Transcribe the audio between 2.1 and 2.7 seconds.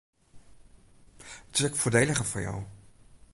foar jo.